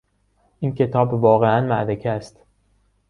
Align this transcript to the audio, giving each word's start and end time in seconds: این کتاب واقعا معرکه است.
این 0.59 0.73
کتاب 0.75 1.13
واقعا 1.13 1.67
معرکه 1.67 2.09
است. 2.09 2.41